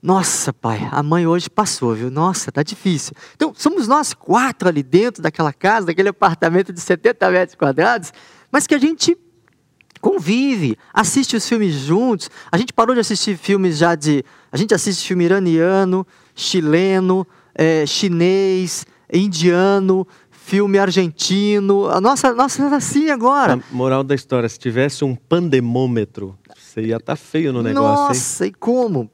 [0.00, 2.12] nossa, pai, a mãe hoje passou, viu?
[2.12, 3.12] Nossa, tá difícil.
[3.34, 8.12] Então, somos nós quatro ali dentro daquela casa, daquele apartamento de 70 metros quadrados,
[8.52, 9.18] mas que a gente
[10.00, 12.30] convive, assiste os filmes juntos.
[12.50, 14.24] A gente parou de assistir filmes já de.
[14.50, 21.86] A gente assiste filme iraniano, chileno, é, chinês, indiano, filme argentino.
[21.86, 23.54] A nossa, nossa era assim agora.
[23.54, 28.08] A moral da história: se tivesse um pandemômetro, você ia estar tá feio no negócio.
[28.08, 28.50] Nossa, hein?
[28.50, 29.10] e como?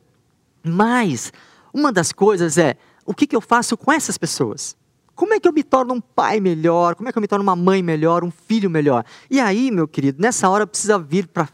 [0.63, 1.33] Mas,
[1.73, 4.77] uma das coisas é: o que, que eu faço com essas pessoas?
[5.17, 6.95] Como é que eu me torno um pai melhor?
[6.95, 9.03] Como é que eu me torno uma mãe melhor, um filho melhor?
[9.31, 11.49] E aí, meu querido, nessa hora precisa vir para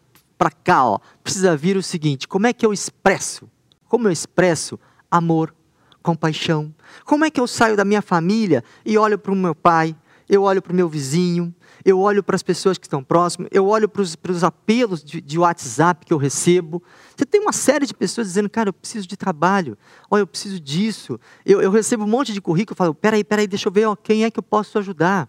[0.64, 0.98] cá, ó.
[1.22, 3.48] Precisa vir o seguinte: como é que eu expresso?
[3.88, 5.54] Como eu expresso amor,
[6.02, 6.74] compaixão?
[7.04, 9.94] Como é que eu saio da minha família e olho para o meu pai,
[10.32, 13.66] eu olho para o meu vizinho, eu olho para as pessoas que estão próximas, eu
[13.66, 16.82] olho para os apelos de, de, WhatsApp que eu recebo.
[17.14, 19.76] Você tem uma série de pessoas dizendo, cara, eu preciso de trabalho,
[20.10, 21.20] olha, eu preciso disso.
[21.44, 23.94] Eu, eu recebo um monte de currículo, eu falo, peraí, peraí, deixa eu ver ó,
[23.94, 25.28] quem é que eu posso ajudar.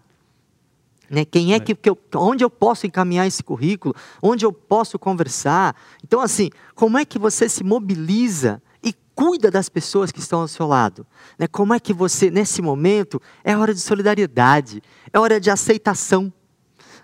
[1.10, 1.26] Né?
[1.26, 5.76] Quem é que, que eu, onde eu posso encaminhar esse currículo, onde eu posso conversar.
[6.02, 8.62] Então, assim, como é que você se mobiliza
[9.14, 11.06] cuida das pessoas que estão ao seu lado?
[11.38, 11.46] Né?
[11.46, 16.32] Como é que você, nesse momento, é hora de solidariedade, é hora de aceitação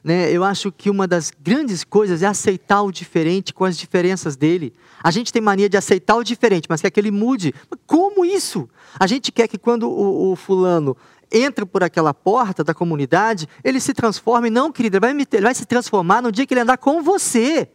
[0.03, 4.35] né, eu acho que uma das grandes coisas é aceitar o diferente com as diferenças
[4.35, 4.73] dele.
[5.03, 7.55] A gente tem mania de aceitar o diferente, mas quer que ele mude.
[7.87, 8.69] Como isso?
[8.99, 10.97] A gente quer que quando o, o fulano
[11.31, 14.49] entra por aquela porta da comunidade, ele se transforme.
[14.51, 17.69] Não, querida, ele vai, ele vai se transformar no dia que ele andar com você.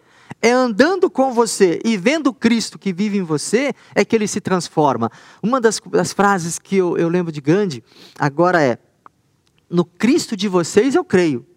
[0.46, 4.40] É andando com você e vendo Cristo que vive em você é que ele se
[4.40, 5.10] transforma.
[5.42, 7.84] Uma das, das frases que eu, eu lembro de Gandhi
[8.20, 8.78] agora é:
[9.68, 11.48] No Cristo de vocês eu creio,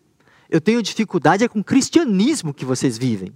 [0.49, 3.31] eu tenho dificuldade é com o cristianismo que vocês vivem.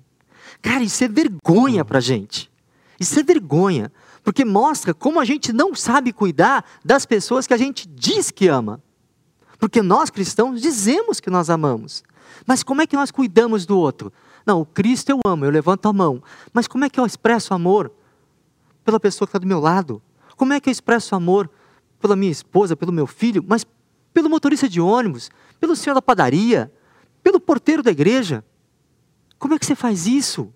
[0.63, 2.51] Cara, isso é vergonha para a gente.
[2.99, 3.93] Isso é vergonha.
[4.25, 8.49] Porque mostra como a gente não sabe cuidar das pessoas que a gente diz que
[8.49, 8.83] ama.
[9.59, 12.03] Porque nós cristãos dizemos que nós amamos.
[12.47, 14.11] Mas como é que nós cuidamos do outro?
[14.47, 16.23] Não, Cristo eu amo, eu levanto a mão.
[16.53, 17.93] Mas como é que eu expresso amor
[18.85, 20.03] pela pessoa que está do meu lado?
[20.37, 21.51] Como é que eu expresso amor
[22.01, 23.65] pela minha esposa, pelo meu filho, mas
[24.13, 26.71] pelo motorista de ônibus, pelo senhor da padaria,
[27.23, 28.45] pelo porteiro da igreja.
[29.39, 30.53] Como é que você faz isso?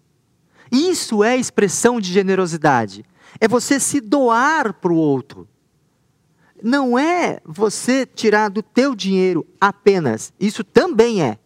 [0.71, 3.05] Isso é expressão de generosidade.
[3.41, 5.49] É você se doar para o outro.
[6.63, 10.33] Não é você tirar do teu dinheiro apenas.
[10.41, 11.39] Isso também é.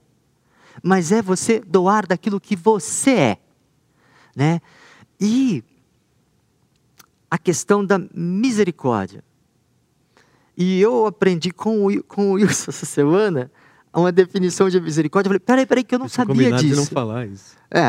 [0.83, 3.39] Mas é você doar daquilo que você é.
[4.35, 4.61] Né?
[5.21, 5.63] E
[7.31, 9.23] a questão da misericórdia.
[10.57, 13.51] E eu aprendi com o, com o Wilson essa semana
[13.93, 15.29] uma definição de misericórdia.
[15.29, 16.67] Eu falei, peraí, peraí, que eu não sabia disso.
[16.67, 17.57] De não falar isso.
[17.71, 17.83] É,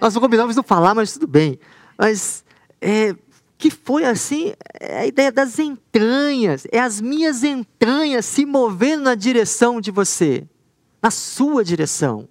[0.00, 1.58] nós não combinamos não falar, mas tudo bem.
[1.96, 2.44] Mas
[2.80, 3.14] é,
[3.56, 9.14] que foi assim, é a ideia das entranhas, é as minhas entranhas se movendo na
[9.14, 10.46] direção de você,
[11.02, 12.28] na sua direção.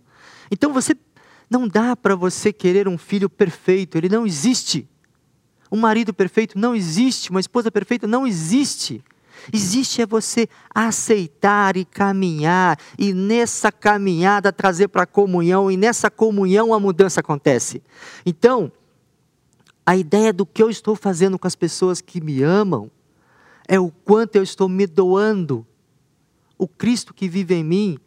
[0.52, 0.96] Então você
[1.50, 4.88] não dá para você querer um filho perfeito, ele não existe.
[5.72, 9.04] Um marido perfeito não existe, uma esposa perfeita não existe.
[9.54, 16.10] Existe é você aceitar e caminhar, e nessa caminhada trazer para a comunhão, e nessa
[16.10, 17.82] comunhão a mudança acontece.
[18.26, 18.72] Então,
[19.86, 22.92] a ideia do que eu estou fazendo com as pessoas que me amam
[23.68, 25.66] é o quanto eu estou me doando.
[26.58, 28.00] O Cristo que vive em mim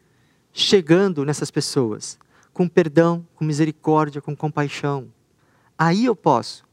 [0.53, 2.19] chegando nessas pessoas,
[2.53, 5.09] com perdão, com misericórdia, com compaixão.
[5.79, 6.65] Aí eu posso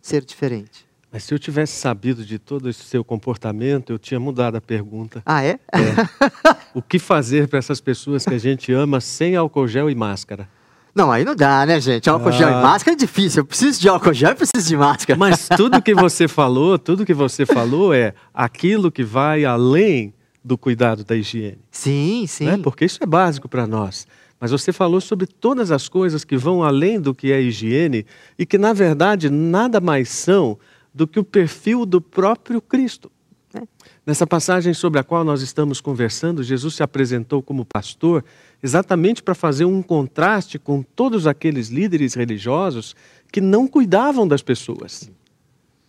[0.00, 0.86] ser diferente.
[1.12, 5.22] Mas se eu tivesse sabido de todo esse seu comportamento, eu tinha mudado a pergunta.
[5.24, 5.58] Ah, é?
[5.72, 6.38] é.
[6.74, 10.48] o que fazer para essas pessoas que a gente ama sem álcool gel e máscara?
[10.94, 12.08] Não, aí não dá, né, gente?
[12.08, 12.32] Álcool ah.
[12.32, 12.60] gel e ah.
[12.62, 13.40] máscara é difícil.
[13.40, 15.18] Eu preciso de álcool gel e preciso de máscara.
[15.18, 20.12] Mas tudo que você falou, tudo que você falou é aquilo que vai além
[20.46, 21.58] do cuidado da higiene.
[21.72, 22.44] Sim, sim.
[22.44, 22.56] Né?
[22.62, 24.06] Porque isso é básico para nós.
[24.38, 28.06] Mas você falou sobre todas as coisas que vão além do que é higiene
[28.38, 30.56] e que, na verdade, nada mais são
[30.94, 33.10] do que o perfil do próprio Cristo.
[33.52, 33.62] É.
[34.06, 38.24] Nessa passagem sobre a qual nós estamos conversando, Jesus se apresentou como pastor
[38.62, 42.94] exatamente para fazer um contraste com todos aqueles líderes religiosos
[43.32, 45.10] que não cuidavam das pessoas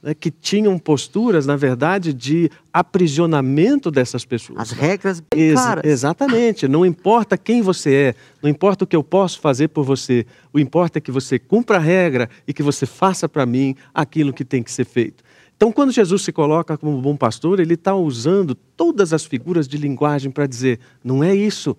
[0.01, 4.59] né, que tinham posturas, na verdade, de aprisionamento dessas pessoas.
[4.59, 5.83] As regras bem Ex claras.
[5.83, 6.67] Exatamente.
[6.67, 10.59] Não importa quem você é, não importa o que eu posso fazer por você, o
[10.59, 14.45] importa é que você cumpra a regra e que você faça para mim aquilo que
[14.45, 15.23] tem que ser feito.
[15.55, 19.75] Então, quando Jesus se coloca como bom pastor, ele está usando todas as figuras de
[19.75, 21.75] linguagem para dizer: não é isso,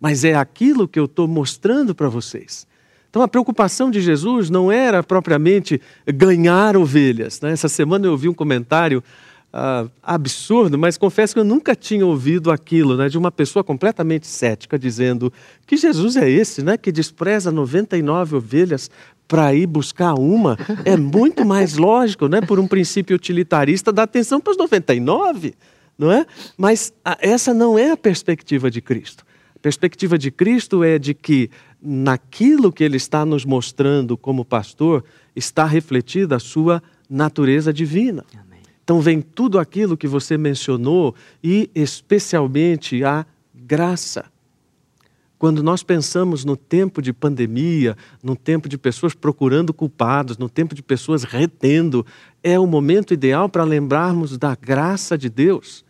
[0.00, 2.66] mas é aquilo que eu estou mostrando para vocês.
[3.12, 7.38] Então a preocupação de Jesus não era propriamente ganhar ovelhas.
[7.42, 7.52] Né?
[7.52, 9.04] Essa semana eu ouvi um comentário
[9.52, 13.10] uh, absurdo, mas confesso que eu nunca tinha ouvido aquilo, né?
[13.10, 15.30] de uma pessoa completamente cética dizendo
[15.66, 16.78] que Jesus é esse, né?
[16.78, 18.90] que despreza 99 ovelhas
[19.28, 20.56] para ir buscar uma.
[20.82, 22.40] É muito mais lógico, né?
[22.40, 25.52] por um princípio utilitarista, dar atenção para os 99.
[25.98, 26.24] Não é?
[26.56, 29.22] Mas a, essa não é a perspectiva de Cristo.
[29.62, 31.48] Perspectiva de Cristo é de que
[31.80, 38.24] naquilo que ele está nos mostrando como pastor, está refletida a sua natureza divina.
[38.34, 38.60] Amém.
[38.82, 44.24] Então vem tudo aquilo que você mencionou e especialmente a graça.
[45.38, 50.72] Quando nós pensamos no tempo de pandemia, no tempo de pessoas procurando culpados, no tempo
[50.74, 52.06] de pessoas retendo,
[52.44, 55.84] é o momento ideal para lembrarmos da graça de Deus.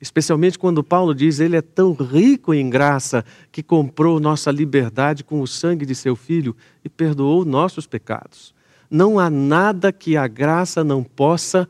[0.00, 5.40] Especialmente quando Paulo diz ele é tão rico em graça que comprou nossa liberdade com
[5.40, 6.54] o sangue de seu filho
[6.84, 8.54] e perdoou nossos pecados.
[8.90, 11.68] Não há nada que a graça não possa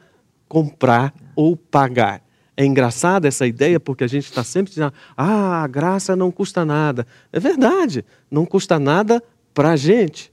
[0.49, 2.23] comprar ou pagar.
[2.57, 6.65] É engraçada essa ideia porque a gente está sempre dizendo: ah, a graça não custa
[6.65, 7.07] nada.
[7.33, 9.23] É verdade, não custa nada
[9.55, 10.33] para a gente.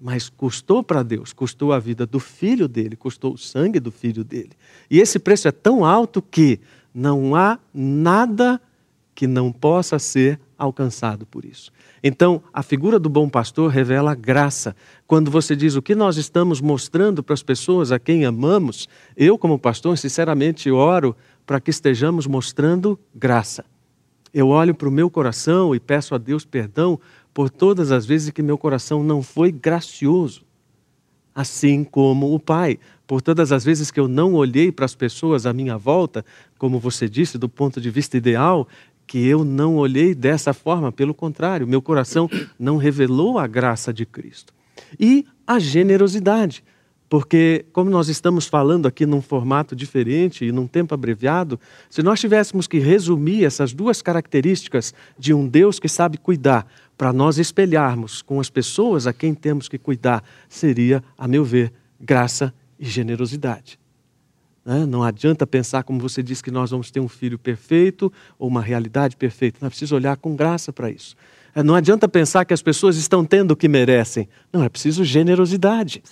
[0.00, 4.22] Mas custou para Deus, custou a vida do filho dele, custou o sangue do filho
[4.22, 4.52] dele.
[4.88, 6.60] E esse preço é tão alto que
[6.94, 8.60] não há nada
[9.14, 11.72] que não possa ser alcançado por isso.
[12.02, 14.74] Então, a figura do bom pastor revela graça.
[15.06, 19.36] Quando você diz o que nós estamos mostrando para as pessoas a quem amamos, eu,
[19.36, 23.64] como pastor, sinceramente oro para que estejamos mostrando graça.
[24.32, 27.00] Eu olho para o meu coração e peço a Deus perdão
[27.32, 30.44] por todas as vezes que meu coração não foi gracioso,
[31.34, 35.46] assim como o Pai por todas as vezes que eu não olhei para as pessoas
[35.46, 36.22] à minha volta,
[36.58, 38.68] como você disse, do ponto de vista ideal,
[39.06, 44.04] que eu não olhei dessa forma, pelo contrário, meu coração não revelou a graça de
[44.04, 44.52] Cristo.
[45.00, 46.62] E a generosidade,
[47.08, 52.20] porque, como nós estamos falando aqui num formato diferente e num tempo abreviado, se nós
[52.20, 56.66] tivéssemos que resumir essas duas características de um Deus que sabe cuidar,
[56.98, 61.72] para nós espelharmos com as pessoas a quem temos que cuidar, seria, a meu ver,
[61.98, 63.78] graça generosidade.
[64.64, 64.84] Né?
[64.84, 68.60] Não adianta pensar, como você disse, que nós vamos ter um filho perfeito ou uma
[68.60, 69.58] realidade perfeita.
[69.60, 71.16] Não é preciso olhar com graça para isso.
[71.54, 74.28] É, não adianta pensar que as pessoas estão tendo o que merecem.
[74.52, 76.02] Não, é preciso generosidade.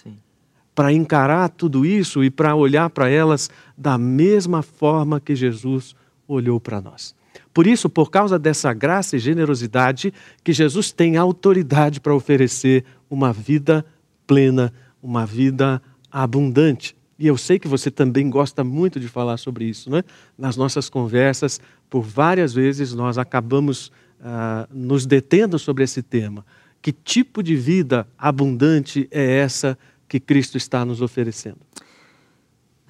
[0.75, 5.95] Para encarar tudo isso e para olhar para elas da mesma forma que Jesus
[6.27, 7.15] olhou para nós.
[7.53, 13.33] Por isso, por causa dessa graça e generosidade, que Jesus tem autoridade para oferecer uma
[13.33, 13.85] vida
[14.27, 15.81] plena, uma vida
[16.23, 16.97] abundante.
[17.19, 20.03] E eu sei que você também gosta muito de falar sobre isso, né?
[20.37, 23.89] Nas nossas conversas, por várias vezes nós acabamos
[24.21, 26.45] uh, nos detendo sobre esse tema.
[26.81, 31.59] Que tipo de vida abundante é essa que Cristo está nos oferecendo?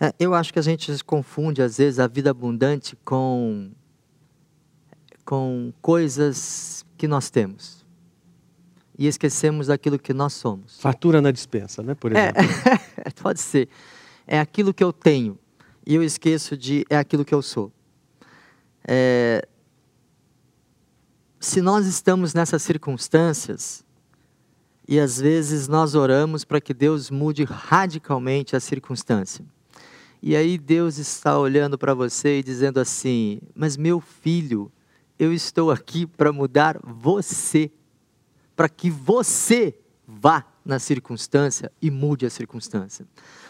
[0.00, 3.70] É, eu acho que a gente confunde às vezes a vida abundante com
[5.24, 7.85] com coisas que nós temos
[8.98, 10.80] e esquecemos daquilo que nós somos.
[10.80, 11.94] Fatura na dispensa, né?
[11.94, 12.80] Por é, exemplo.
[12.96, 13.68] É, pode ser.
[14.26, 15.38] É aquilo que eu tenho.
[15.86, 17.72] e eu esqueço de é aquilo que eu sou.
[18.84, 19.46] É,
[21.38, 23.84] se nós estamos nessas circunstâncias,
[24.88, 29.44] e às vezes nós oramos para que Deus mude radicalmente a circunstância.
[30.22, 34.70] E aí Deus está olhando para você e dizendo assim: Mas meu filho,
[35.18, 37.70] eu estou aqui para mudar você,
[38.56, 43.06] para que você vá na circunstância e mude a circunstância.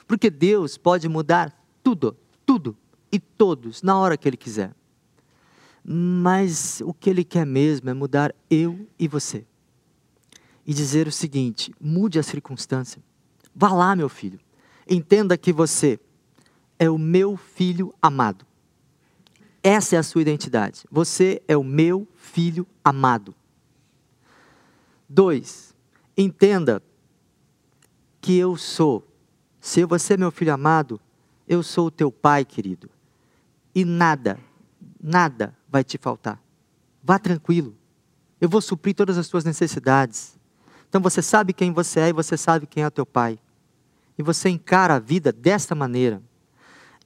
[0.06, 2.76] Porque Deus pode mudar tudo, tudo
[3.10, 4.74] e todos na hora que Ele quiser.
[5.84, 9.46] Mas o que Ele quer mesmo é mudar eu e você.
[10.66, 13.00] E dizer o seguinte: mude a circunstância.
[13.54, 14.40] Vá lá, meu filho.
[14.88, 15.98] Entenda que você
[16.78, 18.44] é o meu filho amado.
[19.62, 20.84] Essa é a sua identidade.
[20.90, 23.34] Você é o meu filho amado.
[25.08, 25.74] Dois,
[26.16, 26.82] entenda
[28.20, 29.06] que eu sou.
[29.60, 31.00] Se você é meu filho amado,
[31.46, 32.90] eu sou o teu pai, querido.
[33.74, 34.38] E nada,
[35.00, 36.42] nada vai te faltar.
[37.02, 37.74] Vá tranquilo.
[38.40, 40.36] Eu vou suprir todas as tuas necessidades.
[40.88, 43.38] Então você sabe quem você é e você sabe quem é o teu pai.
[44.18, 46.22] E você encara a vida desta maneira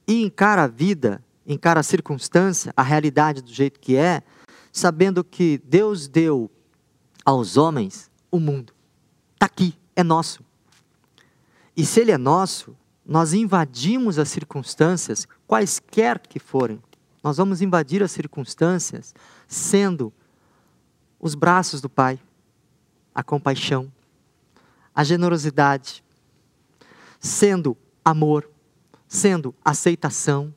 [0.07, 4.23] e encara a vida, encara a circunstância, a realidade do jeito que é,
[4.71, 6.49] sabendo que Deus deu
[7.31, 8.73] aos homens o mundo.
[9.33, 10.43] Está aqui, é nosso.
[11.75, 16.81] E se ele é nosso, nós invadimos as circunstâncias, quaisquer que forem.
[17.23, 19.15] Nós vamos invadir as circunstâncias
[19.47, 20.13] sendo
[21.19, 22.19] os braços do Pai,
[23.15, 23.91] a compaixão,
[24.93, 26.03] a generosidade,
[27.19, 28.49] sendo amor,
[29.07, 30.53] sendo aceitação.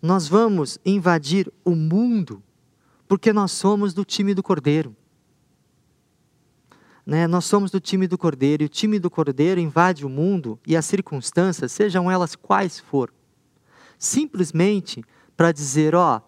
[0.00, 2.42] Nós vamos invadir o mundo
[3.06, 4.96] porque nós somos do time do Cordeiro.
[7.04, 7.26] Né?
[7.26, 10.76] Nós somos do time do Cordeiro e o time do Cordeiro invade o mundo e
[10.76, 13.12] as circunstâncias, sejam elas quais for,
[13.98, 15.04] simplesmente
[15.36, 16.22] para dizer: ó,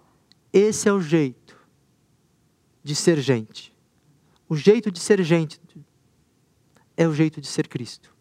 [0.53, 1.57] esse é o jeito
[2.83, 3.75] de ser gente.
[4.49, 5.61] O jeito de ser gente
[6.97, 8.15] é o jeito de ser Cristo.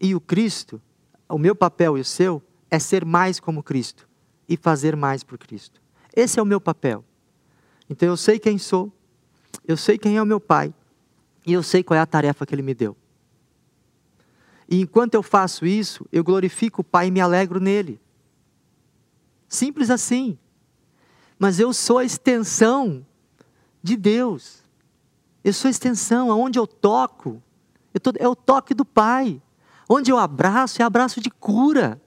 [0.00, 0.80] E o Cristo
[1.28, 4.08] o meu papel e o seu é ser mais como Cristo
[4.48, 5.80] e fazer mais por Cristo.
[6.14, 7.04] Esse é o meu papel.
[7.88, 8.92] Então eu sei quem sou,
[9.66, 10.72] eu sei quem é o meu Pai
[11.46, 12.96] e eu sei qual é a tarefa que Ele me deu.
[14.68, 18.00] E enquanto eu faço isso, eu glorifico o Pai e me alegro nele.
[19.48, 20.36] Simples assim.
[21.38, 23.06] Mas eu sou a extensão
[23.80, 24.64] de Deus.
[25.44, 27.40] Eu sou a extensão, aonde eu toco,
[27.94, 29.40] eu tô, é o toque do Pai.
[29.88, 32.00] Onde eu abraço é abraço de cura.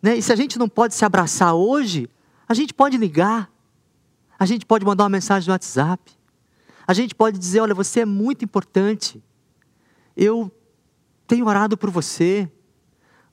[0.00, 0.16] Né?
[0.16, 2.08] E se a gente não pode se abraçar hoje,
[2.48, 3.50] a gente pode ligar,
[4.38, 6.16] a gente pode mandar uma mensagem no WhatsApp,
[6.86, 9.22] a gente pode dizer: olha, você é muito importante,
[10.16, 10.50] eu
[11.26, 12.50] tenho orado por você,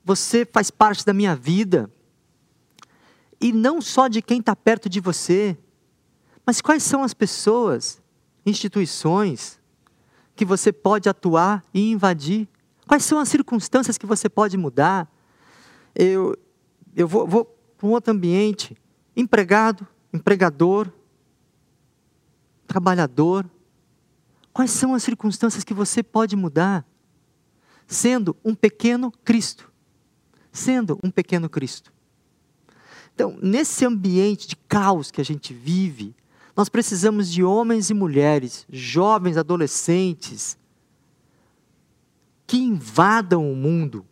[0.04, 1.90] você faz parte da minha vida.
[3.40, 5.58] E não só de quem está perto de você,
[6.46, 8.00] mas quais são as pessoas,
[8.46, 9.60] instituições,
[10.36, 12.48] que você pode atuar e invadir
[12.86, 15.10] Quais são as circunstâncias que você pode mudar?
[15.94, 16.36] Eu,
[16.94, 17.44] eu vou, vou
[17.78, 18.76] para um outro ambiente,
[19.16, 20.92] empregado, empregador,
[22.72, 23.44] trabalhador.
[24.50, 26.86] Quais são as circunstâncias que você pode mudar?
[27.86, 29.70] Sendo um pequeno Cristo.
[30.50, 31.92] Sendo um pequeno Cristo.
[33.14, 36.16] Então, nesse ambiente de caos que a gente vive,
[36.56, 40.56] nós precisamos de homens e mulheres, jovens, adolescentes,
[42.46, 44.06] que invadam o mundo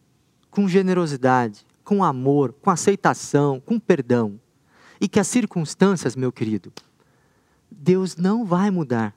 [0.51, 4.38] com generosidade, com amor, com aceitação, com perdão.
[5.01, 6.70] E que as circunstâncias, meu querido,
[7.71, 9.15] Deus não vai mudar.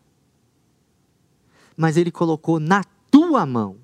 [1.76, 3.78] Mas Ele colocou na tua mão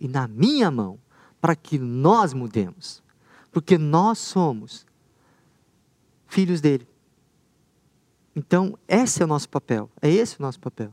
[0.00, 0.98] e na minha mão
[1.40, 3.02] para que nós mudemos.
[3.52, 4.86] Porque nós somos
[6.26, 6.86] filhos dele.
[8.34, 9.88] Então, esse é o nosso papel.
[10.02, 10.92] É esse o nosso papel.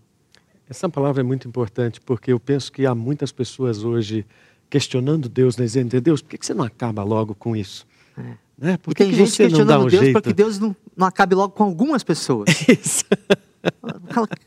[0.69, 4.25] Essa palavra é muito importante porque eu penso que há muitas pessoas hoje
[4.69, 7.85] questionando Deus, né, dizendo: Deus, por que você não acaba logo com isso?
[8.17, 8.33] É.
[8.57, 8.77] Né?
[8.77, 11.53] Por que, tem que gente questionando um Deus para que Deus não, não acabe logo
[11.53, 12.47] com algumas pessoas.
[12.69, 13.05] Isso.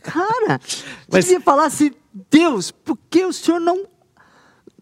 [0.03, 0.61] Cara,
[1.11, 1.25] Mas...
[1.25, 1.91] devia falar assim:
[2.31, 3.87] Deus, por que o Senhor não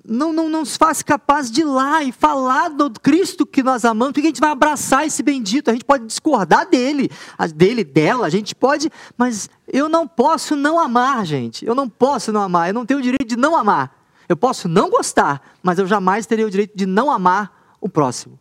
[0.04, 3.84] não, não, não nos faz capaz de ir lá e falar do Cristo que nós
[3.84, 7.10] amamos, porque a gente vai abraçar esse bendito, a gente pode discordar dele,
[7.54, 12.32] dele, dela, a gente pode, mas eu não posso não amar, gente, eu não posso
[12.32, 13.96] não amar, eu não tenho o direito de não amar,
[14.28, 18.38] eu posso não gostar, mas eu jamais teria o direito de não amar o próximo,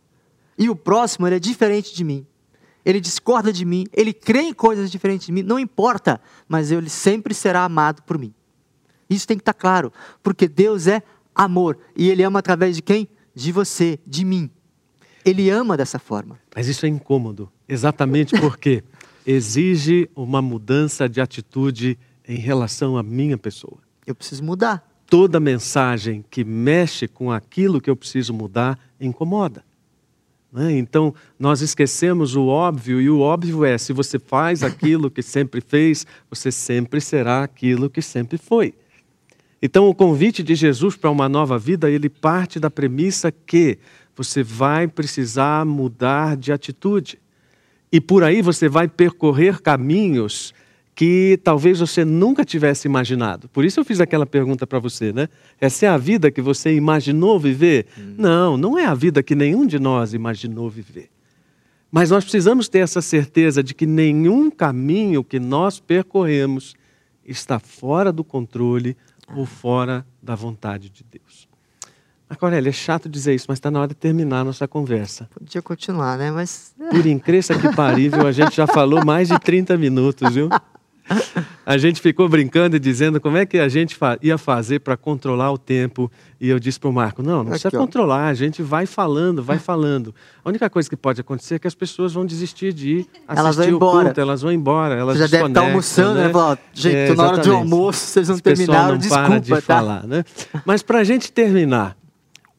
[0.58, 2.26] e o próximo, ele é diferente de mim,
[2.84, 6.90] ele discorda de mim, ele crê em coisas diferentes de mim, não importa, mas ele
[6.90, 8.34] sempre será amado por mim.
[9.08, 9.92] Isso tem que estar claro,
[10.22, 11.02] porque Deus é
[11.34, 11.78] amor.
[11.94, 13.08] E ele ama através de quem?
[13.34, 14.50] de você, de mim.
[15.24, 16.38] Ele ama dessa forma.
[16.54, 18.82] Mas isso é incômodo, exatamente porque
[19.26, 23.78] exige uma mudança de atitude em relação à minha pessoa.
[24.06, 24.88] Eu preciso mudar.
[25.06, 29.64] Toda mensagem que mexe com aquilo que eu preciso mudar incomoda.
[30.52, 30.72] Né?
[30.72, 35.60] Então, nós esquecemos o óbvio, e o óbvio é: se você faz aquilo que sempre
[35.60, 38.74] fez, você sempre será aquilo que sempre foi.
[39.62, 43.78] Então, o convite de Jesus para uma nova vida, ele parte da premissa que
[44.14, 47.18] você vai precisar mudar de atitude.
[47.90, 50.52] E por aí você vai percorrer caminhos
[50.94, 53.48] que talvez você nunca tivesse imaginado.
[53.48, 55.28] Por isso eu fiz aquela pergunta para você, né?
[55.60, 57.86] Essa é a vida que você imaginou viver?
[57.98, 58.14] Hum.
[58.18, 61.08] Não, não é a vida que nenhum de nós imaginou viver.
[61.90, 66.74] Mas nós precisamos ter essa certeza de que nenhum caminho que nós percorremos
[67.24, 68.96] está fora do controle
[69.34, 71.48] ou fora da vontade de Deus.
[72.40, 75.28] Aurélio, é chato dizer isso, mas está na hora de terminar a nossa conversa.
[75.34, 76.30] Podia continuar, né?
[76.30, 76.74] Mas.
[76.90, 80.48] Por incrível que parível, a gente já falou mais de 30 minutos, viu?
[81.64, 85.52] A gente ficou brincando e dizendo como é que a gente ia fazer para controlar
[85.52, 86.10] o tempo.
[86.40, 89.42] E eu disse para o Marco: não, não precisa Aqui, controlar, a gente vai falando,
[89.42, 90.14] vai falando.
[90.44, 93.38] A única coisa que pode acontecer é que as pessoas vão desistir de ir assistir
[93.38, 94.04] elas vão embora.
[94.06, 94.94] culto, elas vão embora.
[94.94, 96.28] Elas Você já deve estar tá almoçando, né?
[96.28, 96.58] né?
[96.72, 99.60] Gente, é, na hora de almoço, vocês não terminaram, não desculpa, para de tá?
[99.60, 100.24] falar, né?
[100.64, 101.96] Mas para a gente terminar,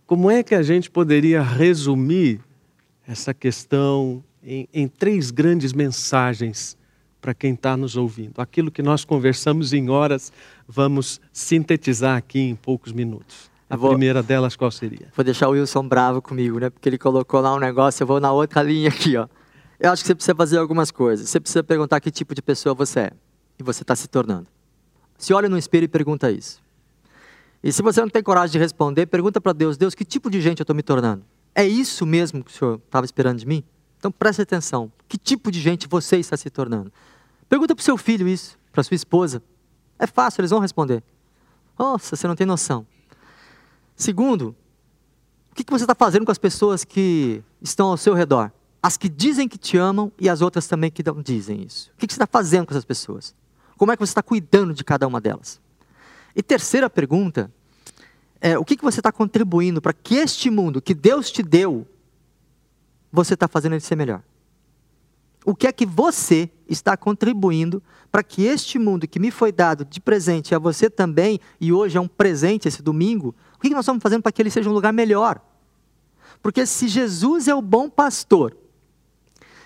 [0.08, 2.40] como é que a gente poderia resumir
[3.08, 6.78] essa questão em, em três grandes mensagens
[7.24, 8.42] para quem está nos ouvindo?
[8.42, 10.30] Aquilo que nós conversamos em horas,
[10.68, 13.50] vamos sintetizar aqui em poucos minutos.
[13.70, 15.08] A vou, primeira delas qual seria?
[15.16, 16.70] Vou deixar o Wilson bravo comigo, né?
[16.70, 19.30] Porque ele colocou lá um negócio, eu vou na outra linha aqui, ó.
[19.80, 21.30] Eu acho que você precisa fazer algumas coisas.
[21.30, 23.12] Você precisa perguntar que tipo de pessoa você é
[23.58, 24.48] e você está se tornando.
[25.18, 26.62] Se olha no espelho e pergunta isso.
[27.64, 30.42] E se você não tem coragem de responder, pergunta para Deus: Deus, que tipo de
[30.42, 31.24] gente eu estou me tornando?
[31.56, 33.64] É isso mesmo que o Senhor estava esperando de mim?
[33.98, 36.92] Então preste atenção: que tipo de gente você está se tornando?
[37.54, 39.40] Pergunta para o seu filho isso, para sua esposa.
[40.00, 41.04] É fácil, eles vão responder.
[41.78, 42.84] Nossa, você não tem noção.
[43.96, 44.56] Segundo,
[45.52, 48.52] o que você está fazendo com as pessoas que estão ao seu redor?
[48.82, 51.92] As que dizem que te amam e as outras também que não dizem isso.
[51.94, 53.36] O que você está fazendo com essas pessoas?
[53.78, 55.62] Como é que você está cuidando de cada uma delas?
[56.36, 57.54] E terceira pergunta
[58.42, 61.88] é o que, você está contribuindo para que este mundo que Deus te deu,
[63.12, 64.24] você está fazendo ele ser melhor?
[65.46, 67.82] O que é que você está contribuindo
[68.12, 71.98] para que este mundo que me foi dado de presente a você também, e hoje
[71.98, 74.74] é um presente esse domingo, o que, nós estamos fazendo para que ele seja um
[74.74, 75.42] lugar melhor?
[76.42, 78.56] Porque se Jesus é o bom pastor,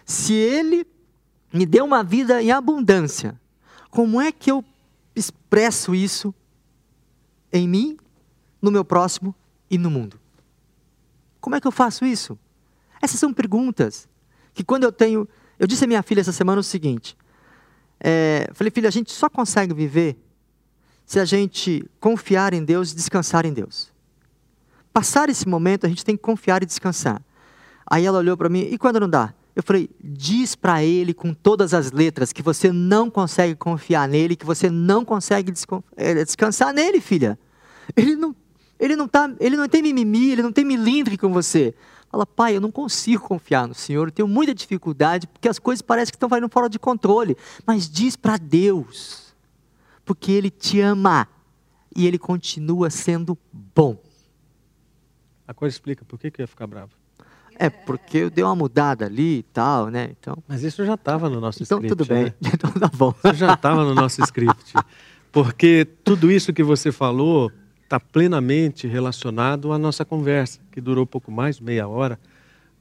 [0.06, 0.86] se ele
[1.52, 3.40] me deu uma vida em abundância,
[3.90, 4.64] como é que eu
[5.16, 6.34] expresso isso
[7.52, 7.98] em mim,
[8.62, 9.34] no meu próximo
[9.70, 10.20] e no mundo.
[11.40, 12.38] Como é que eu faço isso?
[13.02, 14.08] Essas são perguntas
[14.54, 15.28] que quando eu tenho.
[15.60, 17.18] Eu disse à minha filha essa semana o seguinte:
[18.00, 20.18] é, falei, filha, a gente só consegue viver
[21.06, 23.92] se a gente confiar em Deus e descansar em Deus.
[24.92, 27.22] Passar esse momento, a gente tem que confiar e descansar.
[27.90, 29.34] Aí ela olhou para mim, e quando não dá?
[29.56, 34.36] Eu falei, diz para ele com todas as letras que você não consegue confiar nele,
[34.36, 35.52] que você não consegue
[35.96, 37.40] eh, descansar nele, filha.
[37.96, 38.36] Ele não,
[38.80, 41.74] ele não tá, ele não tem mimimi, ele não tem milindre com você.
[42.18, 45.84] Fala, pai, eu não consigo confiar no Senhor, eu tenho muita dificuldade, porque as coisas
[45.84, 47.38] parecem que estão indo fora de controle.
[47.64, 49.36] Mas diz para Deus,
[50.04, 51.28] porque Ele te ama
[51.96, 54.02] e Ele continua sendo bom.
[55.48, 56.90] A coisa explica por que, que eu ia ficar bravo.
[57.56, 60.10] É, porque eu dei uma mudada ali e tal, né?
[60.20, 61.94] Então, Mas isso já estava no nosso então, script.
[61.94, 62.50] Então tudo bem, né?
[62.52, 63.14] então tá bom.
[63.26, 64.74] Isso já estava no nosso script.
[65.32, 67.52] Porque tudo isso que você falou
[67.88, 72.20] está plenamente relacionado à nossa conversa, que durou pouco mais, meia hora,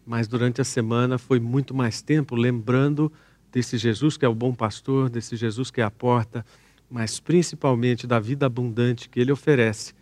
[0.04, 3.12] mas durante a semana foi muito mais tempo, lembrando
[3.52, 6.44] desse Jesus que é o bom pastor, desse Jesus que é a porta,
[6.90, 9.94] mas principalmente da vida abundante que ele oferece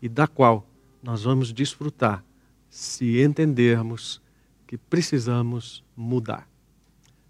[0.00, 0.64] e da qual
[1.02, 2.24] nós vamos desfrutar
[2.68, 4.22] se entendermos
[4.64, 6.48] que precisamos mudar.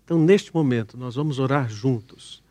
[0.04, 2.42] Então, neste momento, nós vamos orar juntos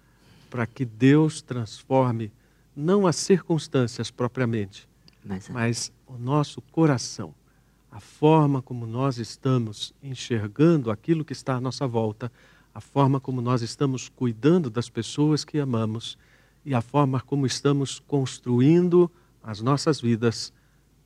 [0.49, 2.31] para que Deus transforme
[2.79, 4.87] não as circunstâncias propriamente,
[5.23, 7.35] mas, mas o nosso coração,
[7.91, 12.31] a forma como nós estamos enxergando aquilo que está à nossa volta,
[12.73, 16.17] a forma como nós estamos cuidando das pessoas que amamos
[16.65, 19.11] e a forma como estamos construindo
[19.43, 20.53] as nossas vidas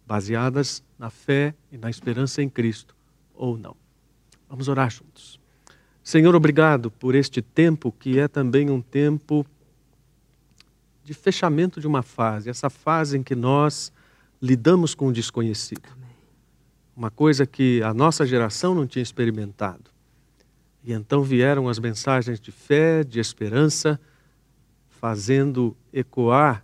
[0.05, 2.95] baseadas na fé e na esperança em Cristo
[3.33, 3.75] ou não.
[4.47, 5.39] Vamos orar juntos.
[6.03, 9.45] Senhor, obrigado por este tempo que é também um tempo
[11.03, 13.91] de fechamento de uma fase, essa fase em que nós
[14.41, 15.87] lidamos com o desconhecido.
[16.95, 19.89] uma coisa que a nossa geração não tinha experimentado.
[20.83, 23.99] E então vieram as mensagens de fé, de esperança,
[24.89, 26.63] fazendo ecoar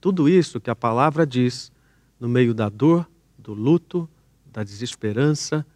[0.00, 1.72] tudo isso que a palavra diz
[2.20, 3.08] no meio da dor,
[3.38, 4.08] do luto,
[4.52, 5.66] da desesperança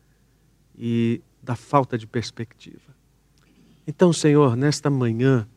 [0.77, 2.95] e da falta de perspectiva.
[3.87, 5.49] Então, Senhor, nesta manhã,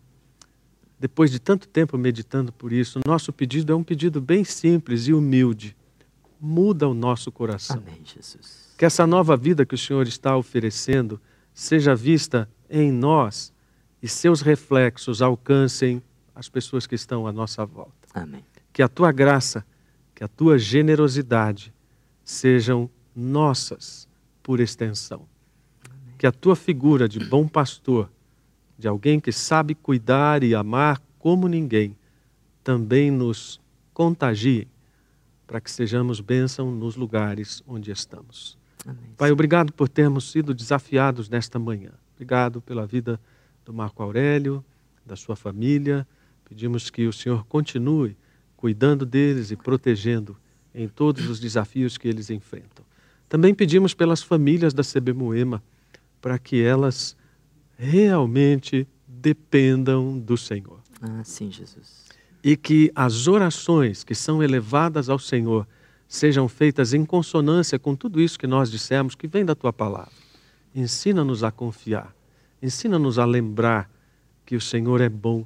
[1.01, 5.13] depois de tanto tempo meditando por isso, nosso pedido é um pedido bem simples e
[5.13, 5.75] humilde.
[6.39, 7.77] Muda o nosso coração.
[7.77, 8.75] Amém, Jesus.
[8.77, 11.19] Que essa nova vida que o Senhor está oferecendo
[11.55, 13.51] seja vista em nós
[13.99, 16.03] e seus reflexos alcancem
[16.35, 18.07] as pessoas que estão à nossa volta.
[18.13, 18.45] Amém.
[18.71, 19.65] Que a tua graça,
[20.13, 21.73] que a tua generosidade
[22.23, 24.07] sejam nossas
[24.43, 25.27] por extensão.
[26.19, 28.07] Que a tua figura de bom pastor
[28.81, 31.95] de alguém que sabe cuidar e amar como ninguém,
[32.63, 33.61] também nos
[33.93, 34.67] contagie
[35.45, 38.57] para que sejamos bênção nos lugares onde estamos.
[38.83, 39.11] Amém.
[39.15, 41.91] Pai, obrigado por termos sido desafiados nesta manhã.
[42.15, 43.21] Obrigado pela vida
[43.63, 44.65] do Marco Aurélio,
[45.05, 46.07] da sua família.
[46.49, 48.17] Pedimos que o Senhor continue
[48.57, 50.35] cuidando deles e protegendo
[50.73, 52.83] em todos os desafios que eles enfrentam.
[53.29, 55.61] Também pedimos pelas famílias da CB Moema,
[56.19, 57.15] para que elas
[57.83, 60.79] realmente dependam do Senhor.
[61.01, 62.05] Ah, sim, Jesus.
[62.43, 65.67] E que as orações que são elevadas ao Senhor
[66.07, 70.11] sejam feitas em consonância com tudo isso que nós dissemos, que vem da tua palavra.
[70.75, 72.15] Ensina-nos a confiar,
[72.61, 73.89] ensina-nos a lembrar
[74.45, 75.43] que o Senhor é bom,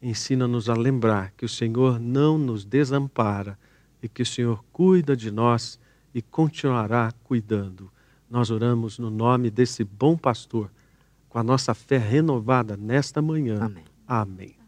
[0.00, 3.58] ensina-nos a lembrar que o Senhor não nos desampara
[4.02, 5.78] e que o Senhor cuida de nós
[6.14, 7.90] e continuará cuidando.
[8.30, 10.70] Nós oramos no nome desse bom pastor
[11.36, 13.58] com a nossa fé renovada nesta manhã.
[13.60, 13.84] Amém.
[14.08, 14.65] Amém.